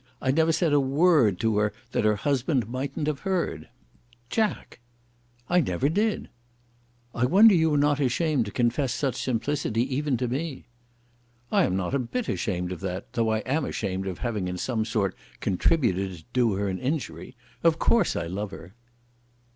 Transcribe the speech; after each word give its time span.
I 0.19 0.31
never 0.31 0.51
said 0.51 0.73
a 0.73 0.79
word 0.79 1.39
to 1.41 1.59
her 1.59 1.71
that 1.91 2.05
her 2.05 2.15
husband 2.15 2.67
mightn't 2.67 3.05
have 3.05 3.19
heard." 3.19 3.69
"Jack!" 4.31 4.79
"I 5.47 5.61
never 5.61 5.89
did." 5.89 6.27
"I 7.13 7.25
wonder 7.27 7.53
you 7.53 7.71
are 7.75 7.77
not 7.77 7.99
ashamed 7.99 8.45
to 8.45 8.51
confess 8.51 8.95
such 8.95 9.21
simplicity, 9.21 9.83
even 9.95 10.17
to 10.17 10.27
me." 10.27 10.65
"I 11.51 11.65
am 11.65 11.75
not 11.77 11.93
a 11.93 11.99
bit 11.99 12.29
ashamed 12.29 12.71
of 12.71 12.79
that, 12.79 13.13
though 13.13 13.29
I 13.29 13.41
am 13.45 13.63
ashamed 13.63 14.07
of 14.07 14.17
having 14.17 14.47
in 14.47 14.57
some 14.57 14.85
sort 14.85 15.13
contributed 15.39 16.17
to 16.17 16.23
do 16.33 16.53
her 16.53 16.67
an 16.67 16.79
injury. 16.79 17.35
Of 17.63 17.77
course 17.77 18.15
I 18.15 18.25
love 18.25 18.49
her." 18.49 18.73